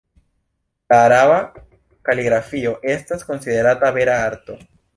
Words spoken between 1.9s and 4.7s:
kaligrafio estas konsiderata vera arto.